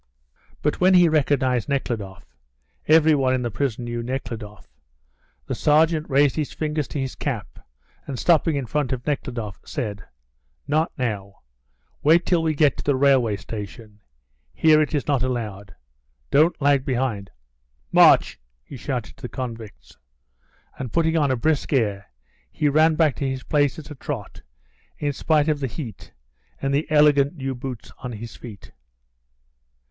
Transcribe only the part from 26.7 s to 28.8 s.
the elegant new boots on his feet.